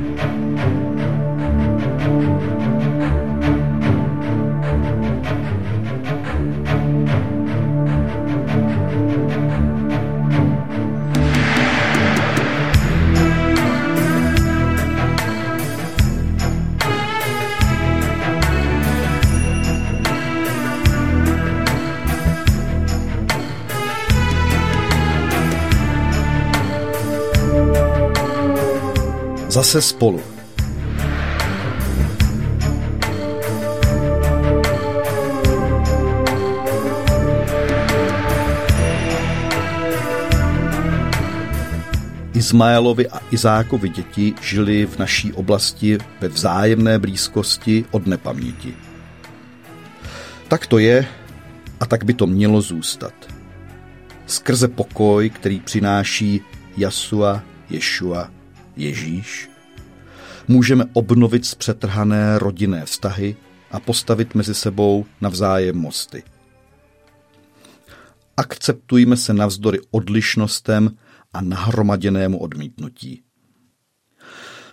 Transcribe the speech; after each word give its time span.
Música 0.00 0.89
Zase 29.50 29.82
spolu. 29.82 30.20
Izmaelovi 42.34 43.08
a 43.08 43.20
Izákovi 43.30 43.88
děti 43.88 44.34
žili 44.42 44.86
v 44.86 44.98
naší 44.98 45.32
oblasti 45.32 45.98
ve 46.20 46.28
vzájemné 46.28 46.98
blízkosti 46.98 47.84
od 47.90 48.06
nepaměti. 48.06 48.74
Tak 50.48 50.66
to 50.66 50.78
je 50.78 51.06
a 51.80 51.86
tak 51.86 52.04
by 52.04 52.14
to 52.14 52.26
mělo 52.26 52.60
zůstat. 52.60 53.14
Skrze 54.26 54.68
pokoj, 54.68 55.30
který 55.30 55.60
přináší 55.60 56.40
Jasua, 56.76 57.42
Ješua, 57.70 58.39
Ježíš, 58.80 59.50
můžeme 60.48 60.84
obnovit 60.92 61.46
zpřetrhané 61.46 62.38
rodinné 62.38 62.84
vztahy 62.84 63.36
a 63.70 63.80
postavit 63.80 64.34
mezi 64.34 64.54
sebou 64.54 65.06
navzájem 65.20 65.76
mosty. 65.76 66.22
Akceptujme 68.36 69.16
se 69.16 69.34
navzdory 69.34 69.78
odlišnostem 69.90 70.96
a 71.32 71.40
nahromaděnému 71.40 72.38
odmítnutí. 72.38 73.22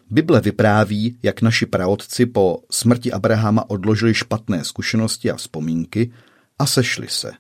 Bible 0.10 0.42
vypráví, 0.42 1.18
jak 1.24 1.42
naši 1.42 1.66
praotci 1.66 2.26
po 2.26 2.60
smrti 2.72 3.12
Abrahama 3.12 3.70
odložili 3.70 4.14
špatné 4.14 4.64
zkušenosti 4.64 5.32
a 5.32 5.36
vzpomínky 5.36 6.12
a 6.60 6.66
sešli 6.66 7.08
se. 7.08 7.32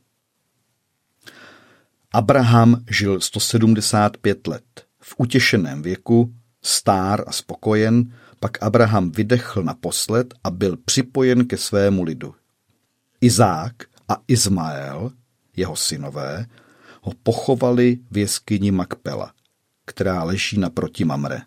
Abraham 2.11 2.83
žil 2.89 3.19
175 3.19 4.47
let. 4.47 4.63
V 4.99 5.15
utěšeném 5.17 5.81
věku, 5.81 6.33
stár 6.61 7.23
a 7.27 7.31
spokojen, 7.31 8.13
pak 8.39 8.63
Abraham 8.63 9.11
vydechl 9.11 9.63
naposled 9.63 10.33
a 10.43 10.49
byl 10.49 10.77
připojen 10.85 11.45
ke 11.45 11.57
svému 11.57 12.03
lidu. 12.03 12.35
Izák 13.21 13.73
a 14.09 14.17
Izmael, 14.27 15.11
jeho 15.55 15.75
synové, 15.75 16.45
ho 17.01 17.13
pochovali 17.23 17.99
v 18.11 18.17
jeskyni 18.17 18.71
Makpela, 18.71 19.31
která 19.85 20.23
leží 20.23 20.59
naproti 20.59 21.05
Mamre. 21.05 21.41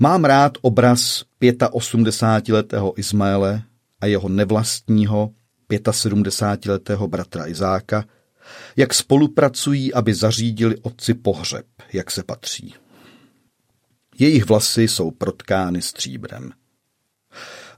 Mám 0.00 0.24
rád 0.24 0.58
obraz 0.62 1.24
85-letého 1.40 2.98
Izmaele 2.98 3.62
a 4.00 4.06
jeho 4.06 4.28
nevlastního 4.28 5.30
75-letého 5.70 7.08
bratra 7.08 7.46
Izáka, 7.46 8.04
jak 8.76 8.94
spolupracují, 8.94 9.94
aby 9.94 10.14
zařídili 10.14 10.76
otci 10.76 11.14
pohřeb, 11.14 11.66
jak 11.92 12.10
se 12.10 12.22
patří. 12.22 12.74
Jejich 14.18 14.44
vlasy 14.44 14.82
jsou 14.82 15.10
protkány 15.10 15.82
stříbrem. 15.82 16.52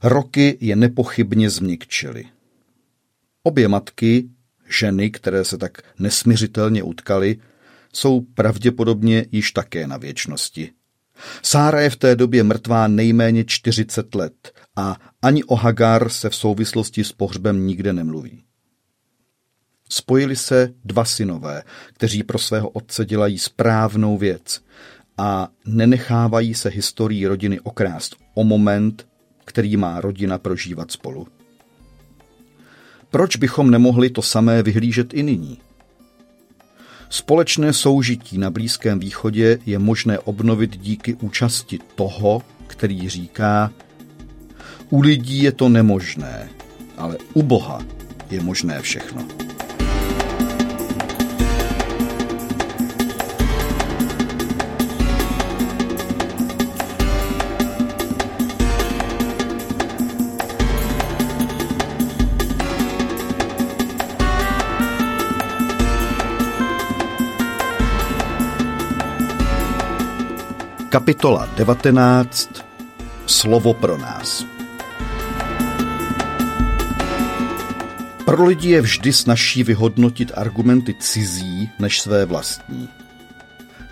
Roky 0.03 0.57
je 0.61 0.75
nepochybně 0.75 1.49
změkčily. 1.49 2.25
Obě 3.43 3.67
matky, 3.67 4.29
ženy, 4.69 5.11
které 5.11 5.45
se 5.45 5.57
tak 5.57 5.81
nesmiřitelně 5.99 6.83
utkaly, 6.83 7.37
jsou 7.93 8.21
pravděpodobně 8.21 9.25
již 9.31 9.51
také 9.51 9.87
na 9.87 9.97
věčnosti. 9.97 10.71
Sára 11.43 11.81
je 11.81 11.89
v 11.89 11.95
té 11.95 12.15
době 12.15 12.43
mrtvá 12.43 12.87
nejméně 12.87 13.43
40 13.45 14.15
let 14.15 14.51
a 14.75 14.97
ani 15.21 15.43
o 15.43 15.55
Hagar 15.55 16.09
se 16.09 16.29
v 16.29 16.35
souvislosti 16.35 17.03
s 17.03 17.11
pohřbem 17.11 17.67
nikde 17.67 17.93
nemluví. 17.93 18.43
Spojili 19.89 20.35
se 20.35 20.73
dva 20.85 21.05
synové, 21.05 21.63
kteří 21.93 22.23
pro 22.23 22.39
svého 22.39 22.69
otce 22.69 23.05
dělají 23.05 23.39
správnou 23.39 24.17
věc 24.17 24.61
a 25.17 25.49
nenechávají 25.65 26.53
se 26.53 26.69
historií 26.69 27.27
rodiny 27.27 27.59
okrást 27.59 28.15
o 28.33 28.43
moment, 28.43 29.07
který 29.45 29.77
má 29.77 30.01
rodina 30.01 30.37
prožívat 30.37 30.91
spolu. 30.91 31.27
Proč 33.09 33.35
bychom 33.35 33.71
nemohli 33.71 34.09
to 34.09 34.21
samé 34.21 34.63
vyhlížet 34.63 35.13
i 35.13 35.23
nyní? 35.23 35.57
Společné 37.09 37.73
soužití 37.73 38.37
na 38.37 38.49
Blízkém 38.49 38.99
východě 38.99 39.59
je 39.65 39.79
možné 39.79 40.19
obnovit 40.19 40.77
díky 40.77 41.13
účasti 41.13 41.79
toho, 41.95 42.41
který 42.67 43.09
říká, 43.09 43.71
u 44.89 45.01
lidí 45.01 45.43
je 45.43 45.51
to 45.51 45.69
nemožné, 45.69 46.49
ale 46.97 47.17
u 47.33 47.43
Boha 47.43 47.81
je 48.29 48.41
možné 48.41 48.81
všechno. 48.81 49.46
Kapitola 70.97 71.45
19 71.55 72.49
Slovo 73.25 73.73
pro 73.73 73.97
nás 73.97 74.45
Pro 78.25 78.45
lidi 78.45 78.69
je 78.69 78.81
vždy 78.81 79.13
snažší 79.13 79.63
vyhodnotit 79.63 80.31
argumenty 80.35 80.95
cizí 80.99 81.69
než 81.79 82.01
své 82.01 82.25
vlastní. 82.25 82.89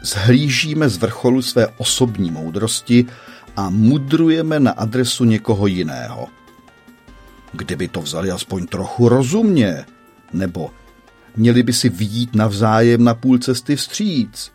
Zhlížíme 0.02 0.90
z 0.90 0.98
vrcholu 0.98 1.42
své 1.42 1.68
osobní 1.68 2.32
moudrosti 2.32 3.06
a 3.58 3.70
mudrujeme 3.70 4.60
na 4.60 4.72
adresu 4.72 5.24
někoho 5.24 5.68
jiného. 5.68 6.28
Kdyby 7.52 7.88
to 7.88 8.02
vzali 8.02 8.32
aspoň 8.32 8.68
trochu 8.68 9.10
rozumně, 9.10 9.86
nebo 10.34 10.72
měli 11.36 11.64
by 11.64 11.74
si 11.74 11.90
vidět 11.90 12.36
navzájem 12.36 13.04
na 13.04 13.14
půl 13.14 13.38
cesty 13.38 13.76
vstříc 13.76 14.55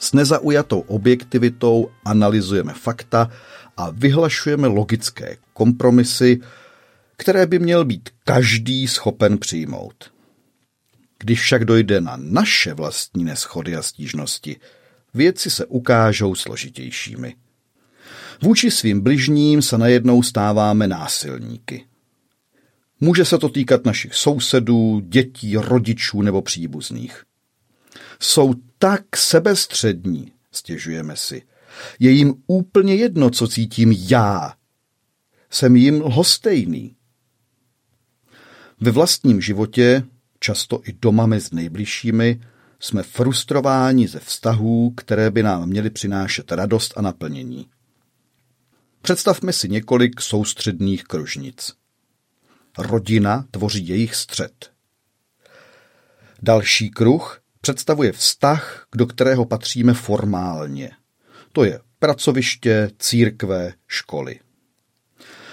s 0.00 0.12
nezaujatou 0.12 0.80
objektivitou 0.80 1.90
analyzujeme 2.04 2.72
fakta 2.74 3.30
a 3.76 3.90
vyhlašujeme 3.90 4.68
logické 4.68 5.36
kompromisy, 5.52 6.40
které 7.16 7.46
by 7.46 7.58
měl 7.58 7.84
být 7.84 8.08
každý 8.24 8.88
schopen 8.88 9.38
přijmout. 9.38 10.12
Když 11.18 11.40
však 11.40 11.64
dojde 11.64 12.00
na 12.00 12.16
naše 12.16 12.74
vlastní 12.74 13.24
neschody 13.24 13.76
a 13.76 13.82
stížnosti, 13.82 14.56
věci 15.14 15.50
se 15.50 15.66
ukážou 15.66 16.34
složitějšími. 16.34 17.34
Vůči 18.42 18.70
svým 18.70 19.00
bližním 19.00 19.62
se 19.62 19.78
najednou 19.78 20.22
stáváme 20.22 20.88
násilníky. 20.88 21.84
Může 23.00 23.24
se 23.24 23.38
to 23.38 23.48
týkat 23.48 23.84
našich 23.84 24.14
sousedů, 24.14 25.00
dětí, 25.00 25.56
rodičů 25.56 26.22
nebo 26.22 26.42
příbuzných 26.42 27.24
jsou 28.20 28.54
tak 28.82 29.16
sebestřední, 29.16 30.32
stěžujeme 30.52 31.16
si. 31.16 31.42
Je 31.98 32.10
jim 32.10 32.34
úplně 32.46 32.94
jedno, 32.94 33.30
co 33.30 33.48
cítím 33.48 33.92
já. 33.92 34.54
Jsem 35.50 35.76
jim 35.76 36.02
lhostejný. 36.02 36.96
Ve 38.80 38.90
vlastním 38.90 39.40
životě, 39.40 40.02
často 40.38 40.80
i 40.84 40.92
doma 40.92 41.26
mezi 41.26 41.48
nejbližšími, 41.52 42.40
jsme 42.80 43.02
frustrováni 43.02 44.08
ze 44.08 44.20
vztahů, 44.20 44.90
které 44.90 45.30
by 45.30 45.42
nám 45.42 45.68
měly 45.68 45.90
přinášet 45.90 46.52
radost 46.52 46.94
a 46.96 47.02
naplnění. 47.02 47.66
Představme 49.02 49.52
si 49.52 49.68
několik 49.68 50.20
soustředných 50.20 51.04
kružnic. 51.04 51.72
Rodina 52.78 53.44
tvoří 53.50 53.88
jejich 53.88 54.14
střed. 54.14 54.72
Další 56.42 56.90
kruh 56.90 57.39
představuje 57.60 58.12
vztah, 58.12 58.86
do 58.94 59.06
kterého 59.06 59.44
patříme 59.44 59.94
formálně. 59.94 60.90
To 61.52 61.64
je 61.64 61.80
pracoviště, 61.98 62.90
církve, 62.98 63.72
školy. 63.86 64.40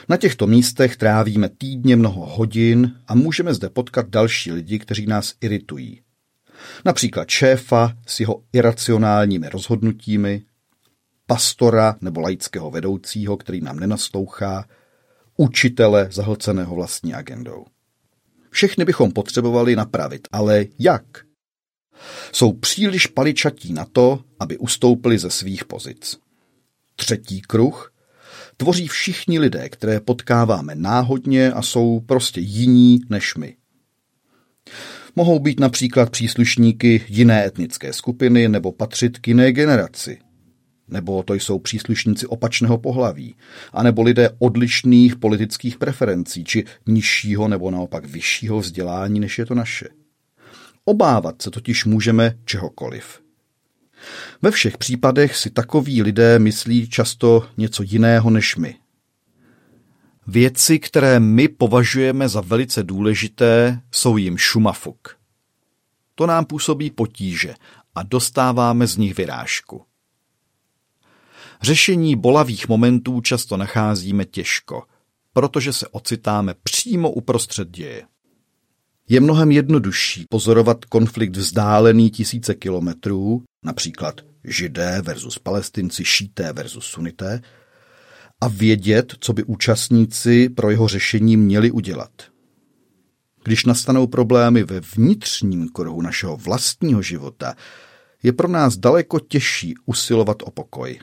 Na 0.10 0.18
těchto 0.18 0.48
místech 0.48 0.98
trávíme 0.98 1.50
týdně 1.50 1.96
mnoho 1.96 2.26
hodin 2.26 2.96
a 3.08 3.16
můžeme 3.16 3.54
zde 3.54 3.70
potkat 3.70 4.10
další 4.10 4.52
lidi, 4.52 4.80
kteří 4.80 5.06
nás 5.06 5.34
iritují. 5.42 6.02
Například 6.86 7.30
šéfa 7.30 7.94
s 8.08 8.20
jeho 8.20 8.44
iracionálními 8.54 9.50
rozhodnutími, 9.50 10.42
pastora 11.26 11.96
nebo 12.02 12.22
laického 12.22 12.72
vedoucího, 12.72 13.38
který 13.38 13.62
nám 13.62 13.80
nenaslouchá, 13.80 14.66
učitele 15.38 16.10
zahlceného 16.12 16.76
vlastní 16.76 17.14
agendou. 17.14 17.66
Všechny 18.50 18.86
bychom 18.86 19.12
potřebovali 19.12 19.76
napravit, 19.76 20.28
ale 20.32 20.66
jak? 20.80 21.27
Jsou 22.32 22.54
příliš 22.54 23.08
paličatí 23.08 23.74
na 23.74 23.86
to, 23.86 24.20
aby 24.40 24.58
ustoupili 24.58 25.20
ze 25.20 25.30
svých 25.30 25.66
pozic. 25.66 26.20
Třetí 26.96 27.42
kruh 27.42 27.94
tvoří 28.58 28.88
všichni 28.88 29.40
lidé, 29.40 29.70
které 29.70 30.00
potkáváme 30.00 30.76
náhodně 30.76 31.52
a 31.52 31.62
jsou 31.62 32.00
prostě 32.00 32.40
jiní 32.40 33.00
než 33.10 33.36
my. 33.36 33.56
Mohou 35.16 35.40
být 35.40 35.60
například 35.60 36.10
příslušníky 36.10 37.06
jiné 37.08 37.46
etnické 37.46 37.94
skupiny 37.94 38.50
nebo 38.50 38.72
patřit 38.72 39.20
k 39.20 39.28
jiné 39.28 39.52
generaci. 39.52 40.20
Nebo 40.88 41.24
to 41.24 41.34
jsou 41.34 41.60
příslušníci 41.60 42.28
opačného 42.28 42.78
pohlaví, 42.78 43.36
anebo 43.74 44.02
lidé 44.02 44.30
odlišných 44.40 45.16
politických 45.16 45.78
preferencí, 45.78 46.44
či 46.44 46.66
nižšího 46.88 47.48
nebo 47.48 47.72
naopak 47.72 48.06
vyššího 48.06 48.60
vzdělání, 48.60 49.20
než 49.20 49.40
je 49.40 49.46
to 49.46 49.56
naše. 49.56 49.88
Obávat 50.90 51.42
se 51.42 51.52
totiž 51.52 51.86
můžeme 51.86 52.38
čehokoliv. 52.46 53.22
Ve 54.42 54.52
všech 54.52 54.78
případech 54.78 55.38
si 55.38 55.50
takoví 55.50 56.02
lidé 56.02 56.40
myslí 56.40 56.90
často 56.90 57.50
něco 57.58 57.84
jiného 57.84 58.30
než 58.30 58.56
my. 58.56 58.76
Věci, 60.28 60.80
které 60.80 61.20
my 61.20 61.48
považujeme 61.48 62.30
za 62.30 62.42
velice 62.42 62.84
důležité, 62.84 63.82
jsou 63.92 64.18
jim 64.18 64.38
šumafuk. 64.38 65.18
To 66.16 66.26
nám 66.26 66.46
působí 66.46 66.90
potíže 66.90 67.56
a 67.96 68.04
dostáváme 68.04 68.88
z 68.88 68.98
nich 68.98 69.18
vyrážku. 69.18 69.86
Řešení 71.62 72.16
bolavých 72.16 72.70
momentů 72.70 73.22
často 73.22 73.58
nacházíme 73.58 74.26
těžko, 74.26 74.84
protože 75.34 75.74
se 75.74 75.88
ocitáme 75.88 76.54
přímo 76.64 77.12
uprostřed 77.12 77.70
děje. 77.70 78.06
Je 79.10 79.20
mnohem 79.20 79.52
jednodušší 79.52 80.26
pozorovat 80.30 80.86
konflikt 80.86 81.38
vzdálený 81.38 82.10
tisíce 82.10 82.56
kilometrů, 82.56 83.44
například 83.66 84.22
židé 84.44 85.02
versus 85.02 85.40
palestinci, 85.40 86.06
šíté 86.06 86.54
versus 86.54 86.86
sunité, 86.86 87.42
a 88.42 88.48
vědět, 88.48 89.14
co 89.20 89.34
by 89.34 89.44
účastníci 89.44 90.50
pro 90.50 90.70
jeho 90.70 90.88
řešení 90.88 91.38
měli 91.38 91.72
udělat. 91.72 92.12
Když 93.44 93.66
nastanou 93.66 94.08
problémy 94.08 94.64
ve 94.64 94.80
vnitřním 94.80 95.70
kruhu 95.70 96.02
našeho 96.02 96.38
vlastního 96.38 97.02
života, 97.02 97.56
je 98.24 98.34
pro 98.34 98.48
nás 98.48 98.78
daleko 98.78 99.20
těžší 99.20 99.76
usilovat 99.86 100.38
o 100.44 100.52
pokoj. 100.52 101.00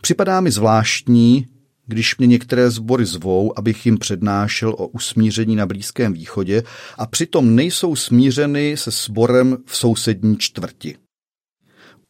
Připadá 0.00 0.40
mi 0.40 0.50
zvláštní, 0.50 1.46
když 1.86 2.18
mě 2.18 2.26
některé 2.26 2.70
sbory 2.70 3.06
zvou, 3.06 3.58
abych 3.58 3.86
jim 3.86 3.98
přednášel 3.98 4.70
o 4.78 4.86
usmíření 4.86 5.56
na 5.56 5.66
Blízkém 5.66 6.12
východě 6.12 6.62
a 6.98 7.06
přitom 7.06 7.54
nejsou 7.54 7.96
smířeny 7.96 8.76
se 8.76 8.90
sborem 8.90 9.58
v 9.66 9.76
sousední 9.76 10.38
čtvrti. 10.38 10.96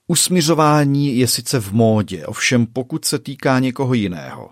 Usmířování 0.09 1.19
je 1.19 1.27
sice 1.29 1.61
v 1.61 1.73
módě, 1.73 2.27
ovšem 2.27 2.67
pokud 2.67 3.05
se 3.05 3.19
týká 3.19 3.59
někoho 3.59 3.95
jiného. 3.95 4.51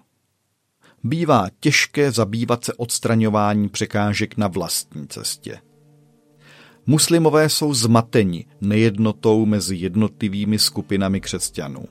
Bývá 1.04 1.48
těžké 1.60 2.12
zabývat 2.12 2.64
se 2.64 2.72
odstraňování 2.72 3.68
překážek 3.68 4.36
na 4.36 4.48
vlastní 4.48 5.08
cestě. 5.08 5.58
Muslimové 6.86 7.48
jsou 7.48 7.74
zmateni 7.74 8.44
nejednotou 8.60 9.46
mezi 9.46 9.76
jednotlivými 9.76 10.58
skupinami 10.58 11.20
křesťanů. 11.20 11.84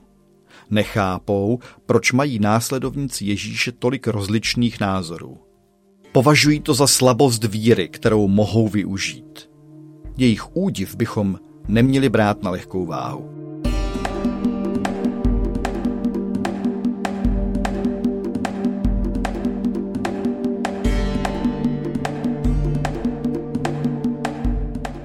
Nechápou, 0.70 1.58
proč 1.86 2.12
mají 2.12 2.38
následovníci 2.38 3.24
Ježíše 3.24 3.72
tolik 3.72 4.06
rozličných 4.06 4.80
názorů. 4.80 5.38
Považují 6.12 6.60
to 6.60 6.74
za 6.74 6.86
slabost 6.86 7.44
víry, 7.44 7.88
kterou 7.88 8.28
mohou 8.28 8.68
využít. 8.68 9.50
Jejich 10.16 10.56
údiv 10.56 10.96
bychom 10.96 11.38
neměli 11.68 12.08
brát 12.08 12.42
na 12.42 12.50
lehkou 12.50 12.86
váhu. 12.86 13.30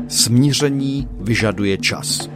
Smíření 0.07 1.07
vyžaduje 1.21 1.77
čas. 1.77 2.29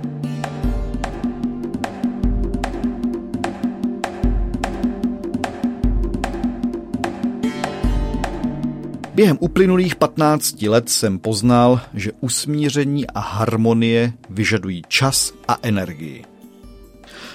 Během 9.16 9.38
uplynulých 9.40 9.96
15 9.96 10.62
let 10.62 10.90
jsem 10.90 11.20
poznal, 11.20 11.82
že 11.94 12.12
usmíření 12.20 13.08
a 13.08 13.20
harmonie 13.20 14.14
vyžadují 14.30 14.82
čas 14.88 15.34
a 15.48 15.58
energii. 15.62 16.26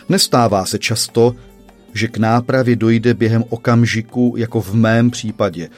Nestává 0.09 0.67
se 0.67 0.79
často, 0.79 1.35
že 1.95 2.09
k 2.09 2.19
nápravě 2.19 2.77
dojde 2.77 3.15
během 3.15 3.45
okamžiku, 3.49 4.35
jako 4.39 4.61
v 4.61 4.75
mém 4.75 5.11
případě, 5.11 5.69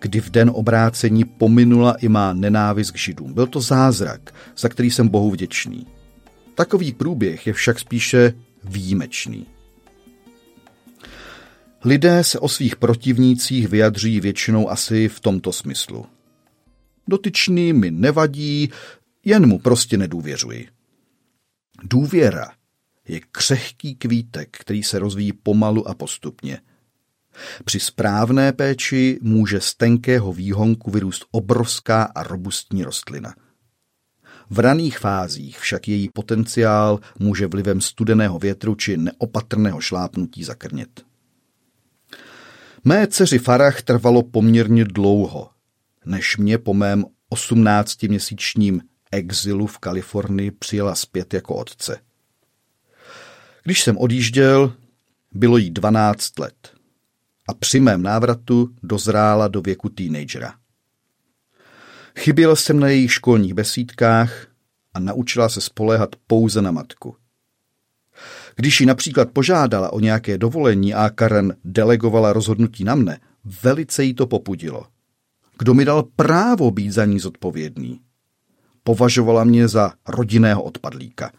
kdy 0.00 0.20
v 0.20 0.30
den 0.30 0.50
obrácení 0.54 1.24
pominula 1.24 1.92
i 1.92 2.08
má 2.08 2.32
nenávist 2.32 2.90
k 2.90 2.98
židům. 2.98 3.32
Byl 3.32 3.46
to 3.46 3.60
zázrak, 3.60 4.34
za 4.56 4.68
který 4.68 4.90
jsem 4.90 5.08
Bohu 5.08 5.30
vděčný. 5.30 5.86
Takový 6.54 6.92
průběh 6.92 7.46
je 7.46 7.52
však 7.52 7.78
spíše 7.78 8.32
výjimečný. 8.64 9.46
Lidé 11.86 12.24
se 12.24 12.38
o 12.38 12.48
svých 12.48 12.76
protivnících 12.76 13.68
vyjadří 13.68 14.20
většinou 14.20 14.70
asi 14.70 15.08
v 15.08 15.20
tomto 15.20 15.52
smyslu. 15.52 16.06
Dotyčný 17.08 17.72
mi 17.72 17.90
nevadí, 17.90 18.70
jen 19.24 19.46
mu 19.46 19.58
prostě 19.58 19.96
nedůvěřuji. 19.96 20.68
Důvěra 21.82 22.52
je 23.08 23.20
křehký 23.32 23.94
kvítek, 23.94 24.56
který 24.60 24.82
se 24.82 24.98
rozvíjí 24.98 25.32
pomalu 25.32 25.88
a 25.88 25.94
postupně. 25.94 26.60
Při 27.64 27.80
správné 27.80 28.52
péči 28.52 29.18
může 29.22 29.60
z 29.60 29.74
tenkého 29.74 30.32
výhonku 30.32 30.90
vyrůst 30.90 31.24
obrovská 31.30 32.02
a 32.02 32.22
robustní 32.22 32.84
rostlina. 32.84 33.34
V 34.50 34.58
raných 34.58 34.98
fázích 34.98 35.58
však 35.58 35.88
její 35.88 36.08
potenciál 36.08 37.00
může 37.18 37.46
vlivem 37.46 37.80
studeného 37.80 38.38
větru 38.38 38.74
či 38.74 38.96
neopatrného 38.96 39.80
šlápnutí 39.80 40.44
zakrnět. 40.44 41.06
Mé 42.88 43.06
dceři 43.06 43.38
Farach 43.38 43.82
trvalo 43.82 44.22
poměrně 44.22 44.84
dlouho, 44.84 45.50
než 46.04 46.36
mě 46.36 46.58
po 46.58 46.74
mém 46.74 47.04
18-měsíčním 47.32 48.80
exilu 49.12 49.66
v 49.66 49.78
Kalifornii 49.78 50.50
přijela 50.50 50.94
zpět 50.94 51.34
jako 51.34 51.54
otce. 51.54 52.00
Když 53.64 53.82
jsem 53.82 53.98
odjížděl, 53.98 54.72
bylo 55.32 55.56
jí 55.56 55.70
12 55.70 56.38
let 56.38 56.74
a 57.48 57.54
při 57.54 57.80
mém 57.80 58.02
návratu 58.02 58.74
dozrála 58.82 59.48
do 59.48 59.60
věku 59.60 59.88
teenagera. 59.88 60.54
Chyběl 62.18 62.56
jsem 62.56 62.80
na 62.80 62.88
jejich 62.88 63.12
školních 63.12 63.54
besídkách 63.54 64.46
a 64.94 64.98
naučila 64.98 65.48
se 65.48 65.60
spoléhat 65.60 66.16
pouze 66.26 66.62
na 66.62 66.70
matku. 66.70 67.16
Když 68.56 68.80
ji 68.80 68.86
například 68.86 69.30
požádala 69.30 69.92
o 69.92 70.00
nějaké 70.00 70.38
dovolení 70.38 70.94
a 70.94 71.10
Karen 71.10 71.56
delegovala 71.64 72.32
rozhodnutí 72.32 72.84
na 72.84 72.94
mne, 72.94 73.20
velice 73.62 74.04
jí 74.04 74.14
to 74.14 74.26
popudilo. 74.26 74.86
Kdo 75.58 75.74
mi 75.74 75.84
dal 75.84 76.02
právo 76.16 76.70
být 76.70 76.90
za 76.90 77.04
ní 77.04 77.20
zodpovědný? 77.20 78.00
Považovala 78.84 79.44
mě 79.44 79.68
za 79.68 79.92
rodinného 80.08 80.62
odpadlíka. 80.62 81.32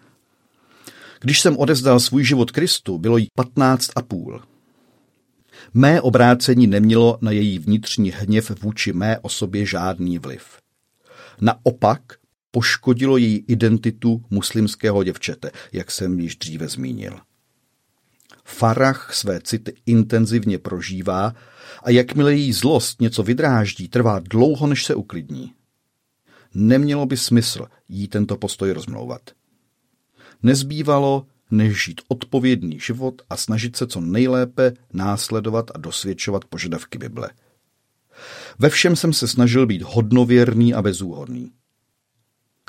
Když 1.19 1.39
jsem 1.39 1.57
odezdal 1.57 1.99
svůj 1.99 2.23
život 2.23 2.51
Kristu, 2.51 2.97
bylo 2.97 3.17
jí 3.17 3.27
patnáct 3.35 3.89
a 3.95 4.01
půl. 4.01 4.41
Mé 5.73 6.01
obrácení 6.01 6.67
nemělo 6.67 7.17
na 7.21 7.31
její 7.31 7.59
vnitřní 7.59 8.11
hněv 8.11 8.61
vůči 8.61 8.93
mé 8.93 9.19
osobě 9.19 9.65
žádný 9.65 10.19
vliv. 10.19 10.43
Naopak 11.41 12.01
poškodilo 12.57 13.17
její 13.17 13.37
identitu 13.47 14.25
muslimského 14.29 15.03
děvčete, 15.03 15.51
jak 15.71 15.91
jsem 15.91 16.19
již 16.19 16.35
dříve 16.35 16.67
zmínil. 16.67 17.19
Farah 18.45 19.13
své 19.13 19.41
city 19.41 19.73
intenzivně 19.85 20.57
prožívá 20.57 21.35
a 21.83 21.89
jakmile 21.89 22.33
její 22.33 22.53
zlost 22.53 23.01
něco 23.01 23.23
vydráždí, 23.23 23.87
trvá 23.87 24.19
dlouho, 24.19 24.67
než 24.67 24.85
se 24.85 24.95
uklidní. 24.95 25.53
Nemělo 26.53 27.05
by 27.05 27.17
smysl 27.17 27.65
jí 27.89 28.07
tento 28.07 28.37
postoj 28.37 28.71
rozmlouvat. 28.71 29.21
Nezbývalo, 30.43 31.25
než 31.51 31.83
žít 31.85 32.01
odpovědný 32.07 32.79
život 32.79 33.21
a 33.29 33.37
snažit 33.37 33.75
se 33.75 33.87
co 33.87 34.01
nejlépe 34.01 34.73
následovat 34.93 35.71
a 35.75 35.77
dosvědčovat 35.77 36.45
požadavky 36.45 36.97
Bible. 36.97 37.29
Ve 38.59 38.69
všem 38.69 38.95
jsem 38.95 39.13
se 39.13 39.27
snažil 39.27 39.67
být 39.67 39.81
hodnověrný 39.81 40.73
a 40.73 40.81
bezúhodný. 40.81 41.51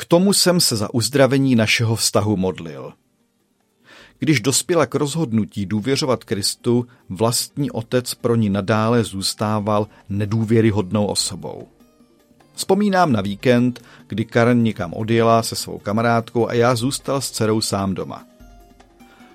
K 0.00 0.04
tomu 0.04 0.32
jsem 0.32 0.60
se 0.60 0.76
za 0.76 0.94
uzdravení 0.94 1.56
našeho 1.56 1.96
vztahu 1.96 2.36
modlil. 2.36 2.92
Když 4.18 4.40
dospěla 4.40 4.86
k 4.86 4.94
rozhodnutí 4.94 5.66
důvěřovat 5.66 6.24
Kristu, 6.24 6.86
vlastní 7.08 7.70
otec 7.70 8.14
pro 8.14 8.36
ní 8.36 8.50
nadále 8.50 9.04
zůstával 9.04 9.86
nedůvěryhodnou 10.08 11.06
osobou. 11.06 11.68
Vzpomínám 12.54 13.12
na 13.12 13.20
víkend, 13.20 13.82
kdy 14.06 14.24
Karen 14.24 14.62
někam 14.62 14.94
odjela 14.94 15.42
se 15.42 15.56
svou 15.56 15.78
kamarádkou 15.78 16.48
a 16.48 16.52
já 16.52 16.74
zůstal 16.74 17.20
s 17.20 17.30
dcerou 17.30 17.60
sám 17.60 17.94
doma. 17.94 18.24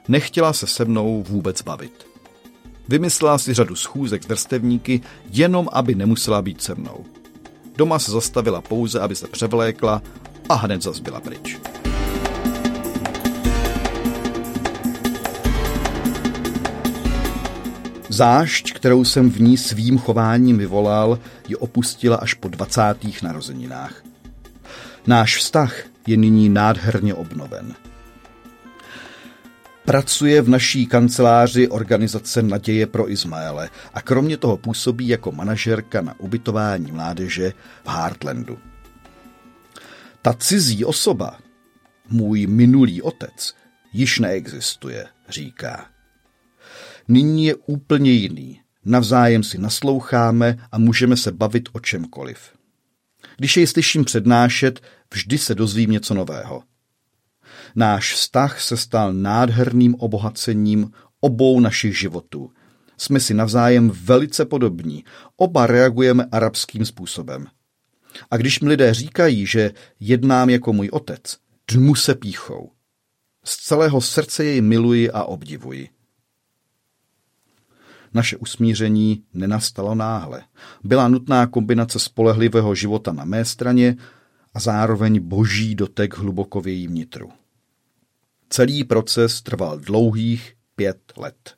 Nechtěla 0.08 0.54
se 0.54 0.68
se 0.68 0.86
mnou 0.86 1.24
vůbec 1.24 1.62
bavit. 1.62 2.08
Vymyslela 2.88 3.38
si 3.38 3.54
řadu 3.54 3.76
schůzek 3.76 4.24
s 4.24 4.28
vrstevníky, 4.28 5.02
jenom 5.30 5.70
aby 5.72 5.96
nemusela 5.96 6.42
být 6.42 6.62
se 6.62 6.76
mnou. 6.76 7.06
Doma 7.76 8.00
se 8.00 8.12
zastavila 8.12 8.62
pouze, 8.62 9.00
aby 9.00 9.16
se 9.16 9.28
převlékla 9.28 10.02
a 10.50 10.54
hned 10.54 10.82
zas 10.82 11.00
byla 11.00 11.20
pryč. 11.20 11.58
Zášť, 18.10 18.74
kterou 18.74 19.04
jsem 19.04 19.32
v 19.32 19.42
ní 19.42 19.58
svým 19.58 19.98
chováním 19.98 20.58
vyvolal, 20.58 21.20
ji 21.48 21.56
opustila 21.56 22.18
až 22.18 22.34
po 22.34 22.48
20. 22.48 22.82
narozeninách. 23.24 24.04
Náš 25.08 25.38
vztah 25.38 25.76
je 26.08 26.18
nyní 26.18 26.50
nádherně 26.50 27.14
obnoven. 27.14 27.76
Pracuje 29.86 30.42
v 30.42 30.50
naší 30.50 30.86
kanceláři 30.86 31.68
organizace 31.68 32.42
Naděje 32.42 32.88
pro 32.88 33.12
Izmaele 33.12 33.70
a 33.94 34.02
kromě 34.02 34.38
toho 34.38 34.58
působí 34.58 35.08
jako 35.08 35.32
manažerka 35.32 36.02
na 36.02 36.20
ubytování 36.20 36.92
mládeže 36.92 37.54
v 37.84 37.90
Heartlandu. 37.90 38.60
Ta 40.22 40.34
cizí 40.34 40.86
osoba, 40.86 41.40
můj 42.10 42.48
minulý 42.48 43.02
otec, 43.02 43.56
již 43.94 44.20
neexistuje, 44.20 45.06
říká. 45.30 45.86
Nyní 47.08 47.46
je 47.46 47.56
úplně 47.56 48.12
jiný. 48.12 48.62
Navzájem 48.86 49.44
si 49.44 49.58
nasloucháme 49.58 50.58
a 50.72 50.78
můžeme 50.78 51.18
se 51.18 51.32
bavit 51.32 51.70
o 51.74 51.80
čemkoliv. 51.80 52.40
Když 53.38 53.58
jej 53.58 53.68
slyším 53.68 54.06
přednášet, 54.06 54.82
vždy 55.14 55.38
se 55.38 55.56
dozvím 55.56 55.92
něco 55.92 56.14
nového. 56.14 56.64
Náš 57.76 58.14
vztah 58.14 58.62
se 58.62 58.78
stal 58.78 59.14
nádherným 59.14 59.96
obohacením 59.96 60.92
obou 61.20 61.60
našich 61.60 62.00
životů. 62.00 62.52
Jsme 62.98 63.20
si 63.20 63.34
navzájem 63.34 63.90
velice 63.90 64.46
podobní. 64.46 65.04
Oba 65.38 65.68
reagujeme 65.68 66.26
arabským 66.32 66.86
způsobem. 66.86 67.48
A 68.32 68.38
když 68.38 68.60
mi 68.60 68.70
lidé 68.70 68.94
říkají, 68.94 69.46
že 69.46 69.72
jednám 70.00 70.50
jako 70.50 70.74
můj 70.74 70.90
otec, 70.92 71.38
dmu 71.72 71.96
se 71.96 72.16
píchou. 72.16 72.72
Z 73.44 73.58
celého 73.58 74.02
srdce 74.02 74.46
jej 74.46 74.62
miluji 74.62 75.12
a 75.12 75.24
obdivuji. 75.24 75.90
Naše 78.14 78.38
usmíření 78.38 79.24
nenastalo 79.34 79.96
náhle. 79.96 80.44
Byla 80.84 81.08
nutná 81.08 81.48
kombinace 81.48 82.00
spolehlivého 82.00 82.76
života 82.76 83.12
na 83.12 83.26
mé 83.26 83.46
straně 83.46 83.96
a 84.54 84.60
zároveň 84.60 85.20
boží 85.20 85.76
dotek 85.76 86.18
hluboko 86.18 86.62
v 86.62 86.68
jejím 86.68 86.94
nitru. 86.94 87.32
Celý 88.54 88.84
proces 88.84 89.42
trval 89.42 89.80
dlouhých 89.80 90.54
pět 90.76 91.14
let. 91.18 91.56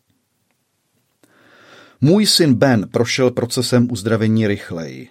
Můj 2.01 2.25
syn 2.25 2.53
Ben 2.53 2.87
prošel 2.89 3.31
procesem 3.31 3.91
uzdravení 3.91 4.47
rychleji. 4.47 5.09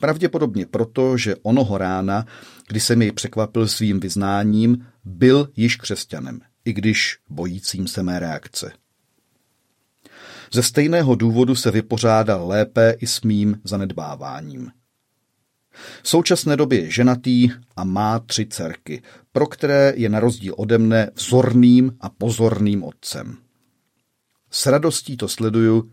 Pravděpodobně 0.00 0.66
proto, 0.66 1.16
že 1.16 1.36
onoho 1.42 1.78
rána, 1.78 2.26
kdy 2.68 2.80
jsem 2.80 3.02
jej 3.02 3.12
překvapil 3.12 3.68
svým 3.68 4.00
vyznáním, 4.00 4.86
byl 5.04 5.48
již 5.56 5.76
křesťanem, 5.76 6.40
i 6.64 6.72
když 6.72 7.18
bojícím 7.28 7.88
se 7.88 8.02
mé 8.02 8.18
reakce. 8.18 8.72
Ze 10.52 10.62
stejného 10.62 11.14
důvodu 11.14 11.54
se 11.54 11.70
vypořádal 11.70 12.48
lépe 12.48 12.96
i 12.98 13.06
s 13.06 13.22
mým 13.22 13.60
zanedbáváním. 13.64 14.70
V 16.02 16.08
současné 16.08 16.56
době 16.56 16.80
je 16.80 16.90
ženatý 16.90 17.50
a 17.76 17.84
má 17.84 18.18
tři 18.18 18.46
dcerky, 18.46 19.02
pro 19.32 19.46
které 19.46 19.92
je 19.96 20.08
na 20.08 20.20
rozdíl 20.20 20.54
ode 20.56 20.78
mne 20.78 21.10
vzorným 21.14 21.96
a 22.00 22.08
pozorným 22.08 22.84
otcem. 22.84 23.36
S 24.50 24.66
radostí 24.66 25.16
to 25.16 25.28
sleduju 25.28 25.90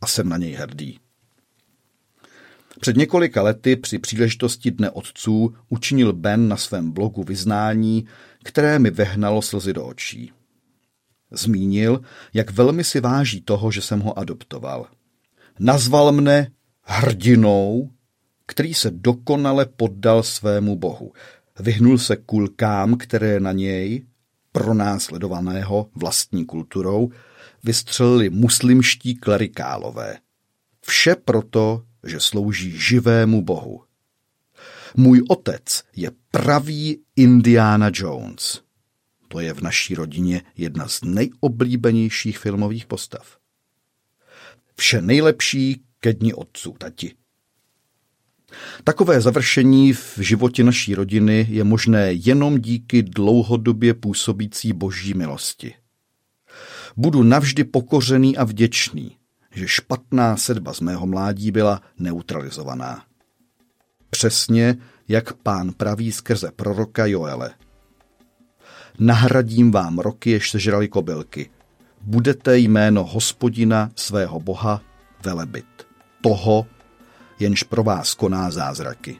a 0.00 0.06
jsem 0.06 0.28
na 0.28 0.36
něj 0.36 0.52
hrdý. 0.52 0.98
Před 2.80 2.96
několika 2.96 3.42
lety 3.42 3.76
při 3.76 3.98
příležitosti 3.98 4.70
Dne 4.70 4.90
otců 4.90 5.54
učinil 5.68 6.12
Ben 6.12 6.48
na 6.48 6.56
svém 6.56 6.90
blogu 6.90 7.22
vyznání, 7.22 8.06
které 8.44 8.78
mi 8.78 8.90
vehnalo 8.90 9.42
slzy 9.42 9.72
do 9.72 9.86
očí. 9.86 10.32
Zmínil, 11.30 12.00
jak 12.34 12.50
velmi 12.50 12.84
si 12.84 13.00
váží 13.00 13.40
toho, 13.40 13.70
že 13.70 13.82
jsem 13.82 14.00
ho 14.00 14.18
adoptoval. 14.18 14.86
Nazval 15.60 16.12
mne 16.12 16.50
hrdinou, 16.82 17.90
který 18.48 18.74
se 18.74 18.90
dokonale 18.90 19.66
poddal 19.66 20.22
svému 20.22 20.76
bohu. 20.76 21.12
Vyhnul 21.60 21.98
se 21.98 22.16
kulkám, 22.16 22.96
které 22.96 23.40
na 23.40 23.52
něj, 23.52 24.06
pronásledovaného 24.52 25.90
vlastní 25.94 26.44
kulturou, 26.44 27.10
vystřelili 27.64 28.30
muslimští 28.30 29.14
klerikálové. 29.14 30.18
Vše 30.80 31.14
proto, 31.14 31.82
že 32.06 32.20
slouží 32.20 32.70
živému 32.70 33.42
bohu. 33.42 33.82
Můj 34.96 35.22
otec 35.28 35.82
je 35.96 36.10
pravý 36.30 36.98
Indiana 37.16 37.90
Jones. 37.94 38.62
To 39.28 39.40
je 39.40 39.54
v 39.54 39.60
naší 39.60 39.94
rodině 39.94 40.42
jedna 40.56 40.88
z 40.88 41.00
nejoblíbenějších 41.02 42.38
filmových 42.38 42.86
postav. 42.86 43.38
Vše 44.76 45.02
nejlepší 45.02 45.82
ke 46.00 46.12
dni 46.12 46.34
otců, 46.34 46.74
tati. 46.78 47.14
Takové 48.84 49.20
završení 49.20 49.92
v 49.92 50.18
životě 50.18 50.64
naší 50.64 50.94
rodiny 50.94 51.46
je 51.50 51.64
možné 51.64 52.12
jenom 52.12 52.58
díky 52.58 53.02
dlouhodobě 53.02 53.94
působící 53.94 54.72
boží 54.72 55.14
milosti. 55.14 55.74
Budu 56.96 57.22
navždy 57.22 57.64
pokořený 57.64 58.36
a 58.36 58.44
vděčný, 58.44 59.16
že 59.54 59.68
špatná 59.68 60.36
sedba 60.36 60.72
z 60.72 60.80
mého 60.80 61.06
mládí 61.06 61.50
byla 61.50 61.82
neutralizovaná. 61.98 63.04
Přesně 64.10 64.76
jak 65.08 65.32
pán 65.32 65.72
praví 65.72 66.12
skrze 66.12 66.50
proroka 66.56 67.06
Joele– 67.06 67.54
nahradím 68.98 69.70
vám 69.70 69.98
roky, 69.98 70.30
jež 70.30 70.50
sežrali 70.50 70.88
kobylky. 70.88 71.50
Budete 72.02 72.58
jméno 72.58 73.04
hospodina 73.04 73.90
svého 73.94 74.40
boha 74.40 74.82
velebit. 75.24 75.66
Toho, 76.22 76.66
jenž 77.40 77.62
pro 77.62 77.82
vás 77.82 78.14
koná 78.14 78.50
zázraky. 78.50 79.16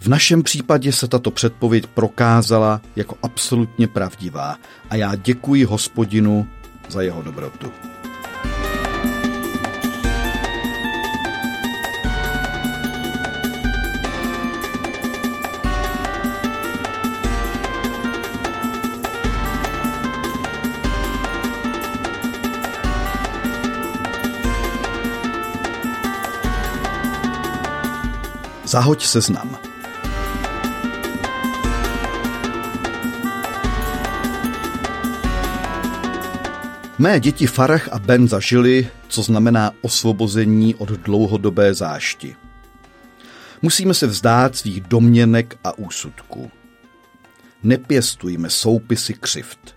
V 0.00 0.08
našem 0.08 0.42
případě 0.42 0.92
se 0.92 1.08
tato 1.08 1.30
předpověď 1.30 1.86
prokázala 1.86 2.80
jako 2.96 3.16
absolutně 3.22 3.88
pravdivá 3.88 4.56
a 4.90 4.96
já 4.96 5.14
děkuji 5.14 5.64
hospodinu 5.64 6.46
za 6.88 7.02
jeho 7.02 7.22
dobrotu. 7.22 7.72
Zahoď 28.72 29.06
seznam. 29.06 29.58
Mé 36.98 37.20
děti 37.20 37.46
Farah 37.46 37.88
a 37.92 37.98
Ben 37.98 38.28
zažili, 38.28 38.88
co 39.08 39.22
znamená 39.22 39.72
osvobození 39.82 40.74
od 40.74 40.88
dlouhodobé 40.88 41.74
zášti. 41.74 42.36
Musíme 43.62 43.94
se 43.94 44.06
vzdát 44.06 44.56
svých 44.56 44.80
domněnek 44.80 45.58
a 45.64 45.78
úsudků. 45.78 46.50
Nepěstujme 47.62 48.50
soupisy 48.50 49.14
křivt. 49.14 49.74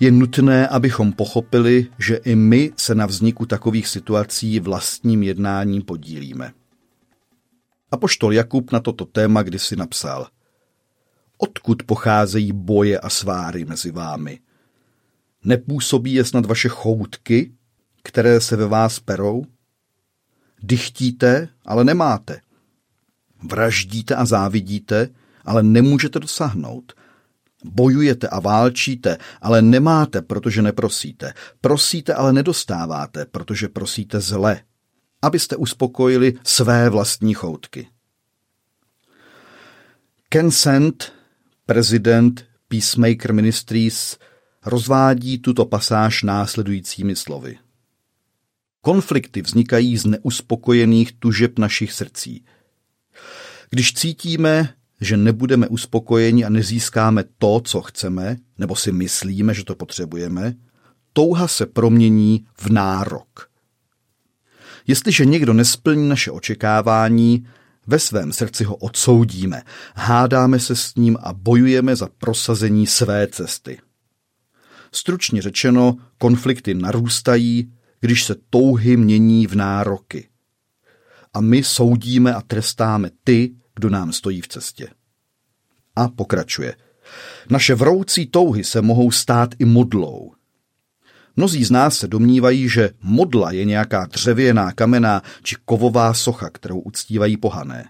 Je 0.00 0.10
nutné, 0.10 0.68
abychom 0.68 1.12
pochopili, 1.12 1.86
že 1.98 2.16
i 2.16 2.34
my 2.34 2.72
se 2.76 2.94
na 2.94 3.06
vzniku 3.06 3.46
takových 3.46 3.88
situací 3.88 4.60
vlastním 4.60 5.22
jednáním 5.22 5.82
podílíme. 5.82 6.52
A 7.90 7.96
poštol 7.96 8.32
Jakub 8.32 8.72
na 8.72 8.80
toto 8.80 9.04
téma 9.04 9.42
kdysi 9.42 9.76
napsal. 9.76 10.26
Odkud 11.38 11.82
pocházejí 11.82 12.52
boje 12.52 13.00
a 13.00 13.08
sváry 13.10 13.64
mezi 13.64 13.90
vámi? 13.90 14.40
Nepůsobí 15.44 16.12
je 16.12 16.24
snad 16.24 16.46
vaše 16.46 16.68
choutky, 16.68 17.52
které 18.02 18.40
se 18.40 18.56
ve 18.56 18.66
vás 18.66 19.00
perou? 19.00 19.44
Dychtíte, 20.62 21.48
ale 21.64 21.84
nemáte. 21.84 22.40
Vraždíte 23.42 24.14
a 24.14 24.24
závidíte, 24.24 25.08
ale 25.44 25.62
nemůžete 25.62 26.18
dosáhnout. 26.18 26.92
Bojujete 27.64 28.28
a 28.28 28.40
válčíte, 28.40 29.18
ale 29.40 29.62
nemáte, 29.62 30.22
protože 30.22 30.62
neprosíte. 30.62 31.32
Prosíte, 31.60 32.14
ale 32.14 32.32
nedostáváte, 32.32 33.26
protože 33.26 33.68
prosíte 33.68 34.20
zle, 34.20 34.60
abyste 35.22 35.56
uspokojili 35.56 36.34
své 36.44 36.90
vlastní 36.90 37.34
choutky. 37.34 37.88
Ken 40.28 40.50
Sand, 40.50 41.12
prezident 41.66 42.44
Peacemaker 42.68 43.32
Ministries, 43.32 44.18
rozvádí 44.66 45.38
tuto 45.38 45.64
pasáž 45.64 46.22
následujícími 46.22 47.16
slovy. 47.16 47.58
Konflikty 48.80 49.42
vznikají 49.42 49.96
z 49.96 50.04
neuspokojených 50.04 51.12
tužeb 51.12 51.58
našich 51.58 51.92
srdcí. 51.92 52.44
Když 53.70 53.92
cítíme, 53.92 54.74
že 55.00 55.16
nebudeme 55.16 55.68
uspokojeni 55.68 56.44
a 56.44 56.48
nezískáme 56.48 57.24
to, 57.38 57.60
co 57.64 57.80
chceme, 57.80 58.36
nebo 58.58 58.76
si 58.76 58.92
myslíme, 58.92 59.54
že 59.54 59.64
to 59.64 59.74
potřebujeme, 59.74 60.54
touha 61.12 61.48
se 61.48 61.66
promění 61.66 62.46
v 62.54 62.70
nárok. 62.70 63.49
Jestliže 64.86 65.24
někdo 65.24 65.52
nesplní 65.52 66.08
naše 66.08 66.30
očekávání, 66.30 67.46
ve 67.86 67.98
svém 67.98 68.32
srdci 68.32 68.64
ho 68.64 68.76
odsoudíme, 68.76 69.62
hádáme 69.94 70.60
se 70.60 70.76
s 70.76 70.94
ním 70.94 71.16
a 71.20 71.32
bojujeme 71.32 71.96
za 71.96 72.08
prosazení 72.18 72.86
své 72.86 73.26
cesty. 73.26 73.78
Stručně 74.92 75.42
řečeno, 75.42 75.96
konflikty 76.18 76.74
narůstají, 76.74 77.72
když 78.00 78.24
se 78.24 78.34
touhy 78.50 78.96
mění 78.96 79.46
v 79.46 79.54
nároky. 79.54 80.28
A 81.34 81.40
my 81.40 81.62
soudíme 81.62 82.34
a 82.34 82.40
trestáme 82.40 83.10
ty, 83.24 83.54
kdo 83.74 83.90
nám 83.90 84.12
stojí 84.12 84.40
v 84.40 84.48
cestě. 84.48 84.88
A 85.96 86.08
pokračuje. 86.08 86.74
Naše 87.50 87.74
vroucí 87.74 88.26
touhy 88.26 88.64
se 88.64 88.82
mohou 88.82 89.10
stát 89.10 89.54
i 89.58 89.64
modlou. 89.64 90.32
Mnozí 91.36 91.64
z 91.64 91.70
nás 91.70 91.98
se 91.98 92.08
domnívají, 92.08 92.68
že 92.68 92.90
modla 93.02 93.52
je 93.52 93.64
nějaká 93.64 94.06
dřevěná, 94.06 94.72
kamenná 94.72 95.22
či 95.42 95.56
kovová 95.64 96.14
socha, 96.14 96.50
kterou 96.50 96.80
uctívají 96.80 97.36
pohané. 97.36 97.88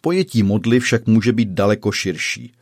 Pojetí 0.00 0.42
modly 0.42 0.80
však 0.80 1.06
může 1.06 1.32
být 1.32 1.48
daleko 1.48 1.92
širší. 1.92 2.52